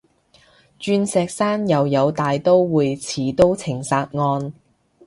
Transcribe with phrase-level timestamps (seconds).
[0.79, 4.51] 鑽石山又有大刀會持刀情殺案？